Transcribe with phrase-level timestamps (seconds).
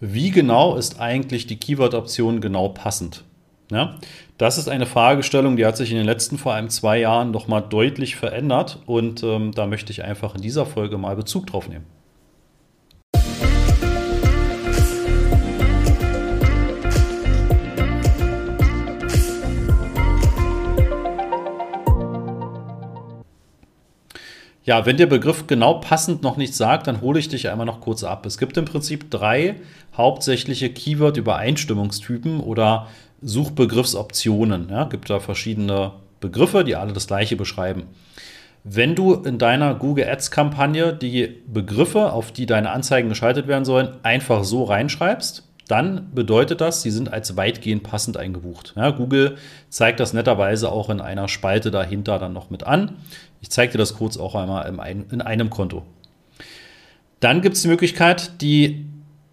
[0.00, 3.24] Wie genau ist eigentlich die Keyword-Option genau passend?
[3.70, 3.98] Ja,
[4.38, 7.46] das ist eine Fragestellung, die hat sich in den letzten vor allem zwei Jahren noch
[7.46, 11.68] mal deutlich verändert und ähm, da möchte ich einfach in dieser Folge mal Bezug drauf
[11.68, 11.84] nehmen.
[24.62, 27.80] Ja, wenn der Begriff genau passend noch nichts sagt, dann hole ich dich einmal noch
[27.80, 28.26] kurz ab.
[28.26, 29.56] Es gibt im Prinzip drei
[29.96, 32.88] hauptsächliche Keyword-Übereinstimmungstypen oder
[33.22, 34.68] Suchbegriffsoptionen.
[34.70, 37.84] Ja, gibt da verschiedene Begriffe, die alle das gleiche beschreiben.
[38.62, 43.96] Wenn du in deiner Google Ads-Kampagne die Begriffe, auf die deine Anzeigen geschaltet werden sollen,
[44.02, 48.74] einfach so reinschreibst, dann bedeutet das, sie sind als weitgehend passend eingebucht.
[48.76, 49.36] Ja, Google
[49.68, 52.96] zeigt das netterweise auch in einer Spalte dahinter dann noch mit an.
[53.40, 54.68] Ich zeige dir das kurz auch einmal
[55.10, 55.84] in einem Konto.
[57.20, 58.86] Dann gibt es die Möglichkeit, die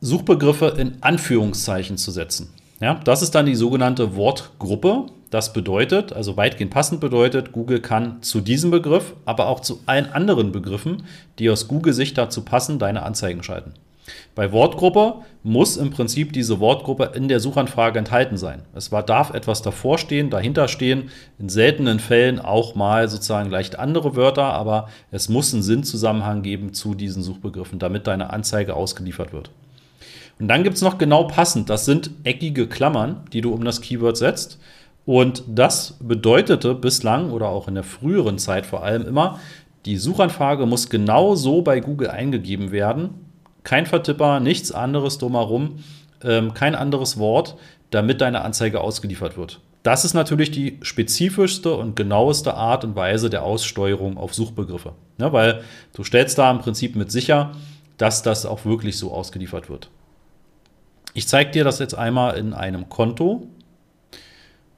[0.00, 2.50] Suchbegriffe in Anführungszeichen zu setzen.
[2.80, 5.06] Ja, das ist dann die sogenannte Wortgruppe.
[5.30, 10.06] Das bedeutet, also weitgehend passend bedeutet, Google kann zu diesem Begriff, aber auch zu allen
[10.12, 11.04] anderen Begriffen,
[11.38, 13.74] die aus Google-Sicht dazu passen, deine Anzeigen schalten.
[14.34, 18.62] Bei Wortgruppe muss im Prinzip diese Wortgruppe in der Suchanfrage enthalten sein.
[18.74, 24.16] Es darf etwas davor stehen, dahinter stehen, in seltenen Fällen auch mal sozusagen leicht andere
[24.16, 29.50] Wörter, aber es muss einen Sinnzusammenhang geben zu diesen Suchbegriffen, damit deine Anzeige ausgeliefert wird.
[30.38, 33.82] Und dann gibt es noch genau passend, das sind eckige Klammern, die du um das
[33.82, 34.58] Keyword setzt.
[35.04, 39.38] Und das bedeutete bislang oder auch in der früheren Zeit vor allem immer,
[39.86, 43.29] die Suchanfrage muss genau so bei Google eingegeben werden,
[43.70, 45.84] kein Vertipper, nichts anderes drumherum,
[46.24, 47.54] ähm, kein anderes Wort,
[47.90, 49.60] damit deine Anzeige ausgeliefert wird.
[49.84, 54.94] Das ist natürlich die spezifischste und genaueste Art und Weise der Aussteuerung auf Suchbegriffe.
[55.18, 55.62] Ja, weil
[55.92, 57.52] du stellst da im Prinzip mit sicher,
[57.96, 59.88] dass das auch wirklich so ausgeliefert wird.
[61.14, 63.46] Ich zeige dir das jetzt einmal in einem Konto.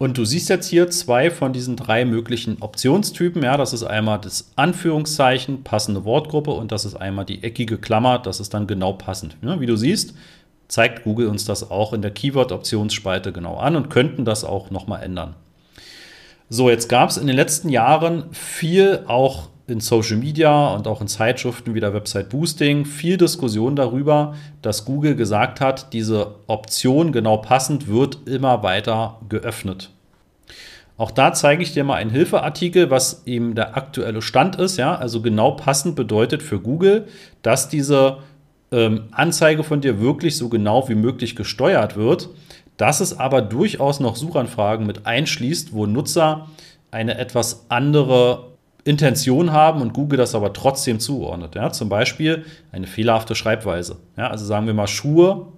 [0.00, 3.42] Und du siehst jetzt hier zwei von diesen drei möglichen Optionstypen.
[3.42, 8.18] Ja, das ist einmal das Anführungszeichen, passende Wortgruppe und das ist einmal die eckige Klammer,
[8.18, 9.36] das ist dann genau passend.
[9.42, 10.14] Ja, wie du siehst,
[10.68, 15.02] zeigt Google uns das auch in der Keyword-Optionsspalte genau an und könnten das auch nochmal
[15.02, 15.34] ändern.
[16.48, 21.00] So, jetzt gab es in den letzten Jahren viel auch in Social Media und auch
[21.00, 27.12] in Zeitschriften wie der Website Boosting viel Diskussion darüber, dass Google gesagt hat, diese Option
[27.12, 29.90] genau passend wird immer weiter geöffnet.
[31.00, 34.76] Auch da zeige ich dir mal einen Hilfeartikel, was eben der aktuelle Stand ist.
[34.76, 34.96] Ja?
[34.96, 37.08] Also genau passend bedeutet für Google,
[37.40, 38.18] dass diese
[38.70, 42.28] ähm, Anzeige von dir wirklich so genau wie möglich gesteuert wird,
[42.76, 46.48] dass es aber durchaus noch Suchanfragen mit einschließt, wo Nutzer
[46.90, 48.49] eine etwas andere
[48.84, 51.54] Intention haben und Google das aber trotzdem zuordnet.
[51.54, 51.70] Ja?
[51.70, 53.96] Zum Beispiel eine fehlerhafte Schreibweise.
[54.16, 54.28] Ja?
[54.28, 55.48] Also sagen wir mal Schuhe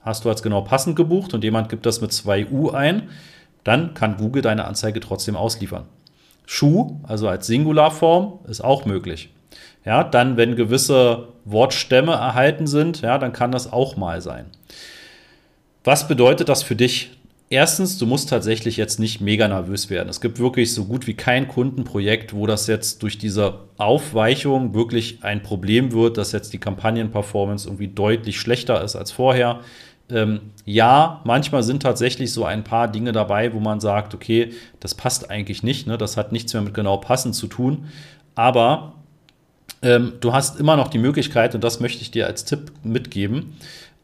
[0.00, 3.08] hast du als genau passend gebucht und jemand gibt das mit 2U ein,
[3.64, 5.84] dann kann Google deine Anzeige trotzdem ausliefern.
[6.44, 9.30] Schuh, also als Singularform, ist auch möglich.
[9.84, 14.46] Ja, dann, wenn gewisse Wortstämme erhalten sind, ja, dann kann das auch mal sein.
[15.84, 17.18] Was bedeutet das für dich?
[17.52, 20.08] Erstens, du musst tatsächlich jetzt nicht mega nervös werden.
[20.08, 25.22] Es gibt wirklich so gut wie kein Kundenprojekt, wo das jetzt durch diese Aufweichung wirklich
[25.22, 29.60] ein Problem wird, dass jetzt die Kampagnenperformance irgendwie deutlich schlechter ist als vorher.
[30.08, 34.94] Ähm, ja, manchmal sind tatsächlich so ein paar Dinge dabei, wo man sagt, okay, das
[34.94, 35.98] passt eigentlich nicht, ne?
[35.98, 37.84] das hat nichts mehr mit genau passend zu tun.
[38.34, 38.94] Aber
[39.82, 43.52] ähm, du hast immer noch die Möglichkeit, und das möchte ich dir als Tipp mitgeben,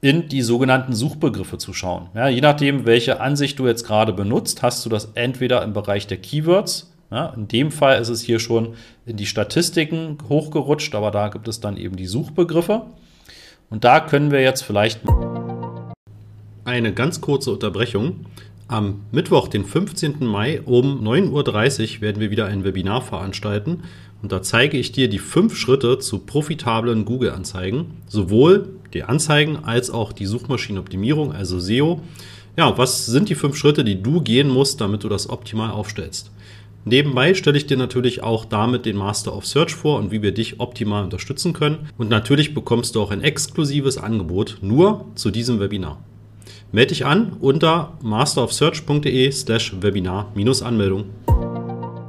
[0.01, 2.09] in die sogenannten Suchbegriffe zu schauen.
[2.15, 6.07] Ja, je nachdem, welche Ansicht du jetzt gerade benutzt, hast du das entweder im Bereich
[6.07, 6.93] der Keywords.
[7.11, 8.75] Ja, in dem Fall ist es hier schon
[9.07, 12.83] in die Statistiken hochgerutscht, aber da gibt es dann eben die Suchbegriffe.
[13.71, 15.01] Und da können wir jetzt vielleicht
[16.65, 18.27] eine ganz kurze Unterbrechung.
[18.69, 20.27] Am Mittwoch, den 15.
[20.27, 23.85] Mai um 9.30 Uhr werden wir wieder ein Webinar veranstalten
[24.21, 29.91] und da zeige ich dir die fünf Schritte zu profitablen Google-Anzeigen, sowohl die Anzeigen als
[29.91, 32.01] auch die Suchmaschinenoptimierung, also SEO.
[32.57, 36.31] Ja, was sind die fünf Schritte, die du gehen musst, damit du das optimal aufstellst?
[36.85, 40.33] Nebenbei stelle ich dir natürlich auch damit den Master of Search vor und wie wir
[40.33, 41.89] dich optimal unterstützen können.
[41.99, 46.03] Und natürlich bekommst du auch ein exklusives Angebot nur zu diesem Webinar.
[46.73, 51.05] Melde dich an unter masterofsearch.de slash Webinar-Anmeldung.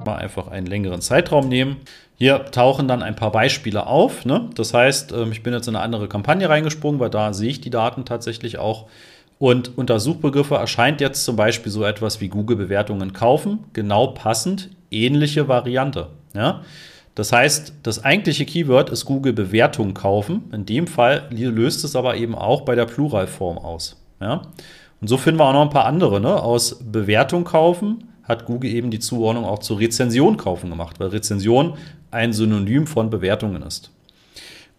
[0.10, 1.78] Mal einfach einen längeren Zeitraum nehmen.
[2.18, 4.26] Hier tauchen dann ein paar Beispiele auf.
[4.26, 4.50] Ne?
[4.56, 7.62] Das heißt, ähm, ich bin jetzt in eine andere Kampagne reingesprungen, weil da sehe ich
[7.62, 8.88] die Daten tatsächlich auch.
[9.38, 15.48] Und unter Suchbegriffe erscheint jetzt zum Beispiel so etwas wie Google-Bewertungen kaufen, genau passend, ähnliche
[15.48, 16.08] Variante.
[16.36, 16.62] Ja?
[17.16, 20.44] Das heißt, das eigentliche Keyword ist Google Bewertung kaufen.
[20.52, 23.96] In dem Fall löst es aber eben auch bei der Pluralform aus.
[24.20, 24.42] Ja?
[25.00, 26.20] Und so finden wir auch noch ein paar andere.
[26.20, 26.36] Ne?
[26.36, 31.74] Aus Bewertung kaufen hat Google eben die Zuordnung auch zur Rezension kaufen gemacht, weil Rezension
[32.12, 33.92] ein Synonym von Bewertungen ist.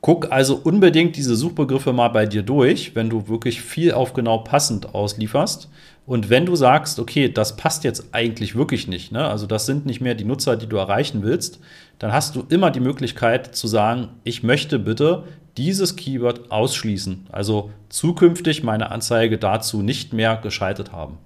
[0.00, 4.38] Guck also unbedingt diese Suchbegriffe mal bei dir durch, wenn du wirklich viel auf genau
[4.38, 5.69] passend auslieferst.
[6.06, 9.29] Und wenn du sagst, okay, das passt jetzt eigentlich wirklich nicht, ne?
[9.29, 11.61] also das sind nicht mehr die Nutzer, die du erreichen willst,
[11.99, 15.25] dann hast du immer die Möglichkeit zu sagen, ich möchte bitte
[15.58, 21.19] dieses Keyword ausschließen, also zukünftig meine Anzeige dazu nicht mehr geschaltet haben.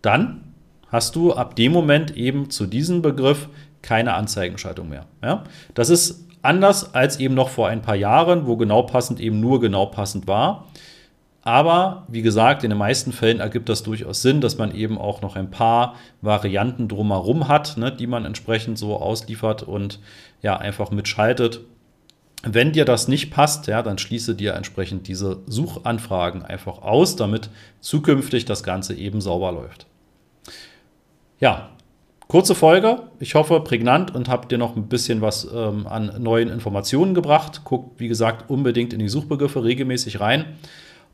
[0.00, 0.47] Dann
[0.90, 3.48] hast du ab dem Moment eben zu diesem Begriff
[3.82, 5.06] keine Anzeigenschaltung mehr.
[5.22, 5.44] Ja?
[5.74, 9.60] Das ist anders als eben noch vor ein paar Jahren, wo genau passend eben nur
[9.60, 10.66] genau passend war.
[11.42, 15.22] Aber wie gesagt, in den meisten Fällen ergibt das durchaus Sinn, dass man eben auch
[15.22, 19.98] noch ein paar Varianten drumherum hat, ne, die man entsprechend so ausliefert und
[20.42, 21.60] ja einfach mitschaltet.
[22.42, 27.50] Wenn dir das nicht passt, ja, dann schließe dir entsprechend diese Suchanfragen einfach aus, damit
[27.80, 29.87] zukünftig das Ganze eben sauber läuft.
[31.40, 31.70] Ja,
[32.26, 33.02] kurze Folge.
[33.20, 37.62] Ich hoffe prägnant und habe dir noch ein bisschen was ähm, an neuen Informationen gebracht.
[37.64, 40.44] Guck, wie gesagt, unbedingt in die Suchbegriffe regelmäßig rein.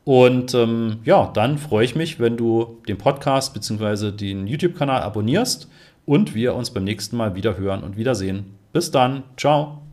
[0.04, 4.10] Und ähm, ja, dann freue ich mich, wenn du den Podcast bzw.
[4.10, 5.68] den YouTube-Kanal abonnierst
[6.04, 8.58] und wir uns beim nächsten Mal wieder hören und wiedersehen.
[8.72, 9.22] Bis dann.
[9.36, 9.83] Ciao.